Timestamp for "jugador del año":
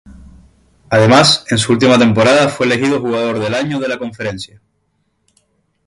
2.99-3.79